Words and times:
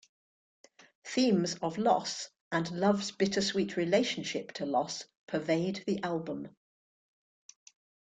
Themes 1.05 1.57
of 1.61 1.77
loss 1.77 2.27
and 2.51 2.71
love's 2.71 3.11
bittersweet 3.11 3.77
relationship 3.77 4.51
to 4.53 4.65
loss 4.65 5.05
pervade 5.27 5.83
the 5.85 6.01
album. 6.03 6.55